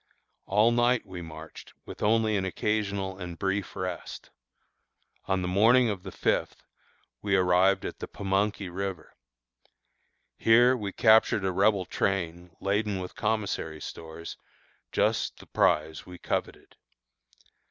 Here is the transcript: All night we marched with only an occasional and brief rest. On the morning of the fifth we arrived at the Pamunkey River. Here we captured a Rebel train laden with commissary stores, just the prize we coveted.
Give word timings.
All 0.47 0.71
night 0.71 1.05
we 1.05 1.21
marched 1.21 1.75
with 1.85 2.01
only 2.01 2.35
an 2.35 2.43
occasional 2.43 3.19
and 3.19 3.37
brief 3.37 3.75
rest. 3.75 4.31
On 5.27 5.43
the 5.43 5.47
morning 5.47 5.89
of 5.91 6.01
the 6.01 6.11
fifth 6.11 6.63
we 7.21 7.35
arrived 7.35 7.85
at 7.85 7.99
the 7.99 8.07
Pamunkey 8.07 8.67
River. 8.67 9.13
Here 10.39 10.75
we 10.75 10.91
captured 10.91 11.45
a 11.45 11.51
Rebel 11.51 11.85
train 11.85 12.49
laden 12.59 12.97
with 12.97 13.13
commissary 13.15 13.79
stores, 13.79 14.37
just 14.91 15.37
the 15.37 15.45
prize 15.45 16.03
we 16.03 16.17
coveted. 16.17 16.77